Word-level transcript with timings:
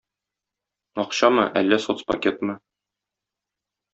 Акчамы, 1.03 1.43
әллә 1.61 1.79
соцпакетмы? 1.85 2.57